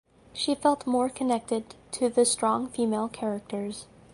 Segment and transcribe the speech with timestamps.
[0.33, 3.85] She felt more connected to the strong female characters.